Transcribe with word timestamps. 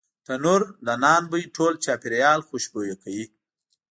تنوردنان 0.25 1.23
بوی 1.31 1.43
ټول 1.55 1.73
چاپیریال 1.85 2.39
خوشبویه 2.47 2.95
کوي. 3.03 3.25